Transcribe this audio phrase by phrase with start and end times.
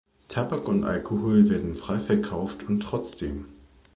[0.29, 3.49] Tabak und Alkohol werden frei verkauft und trotzdem!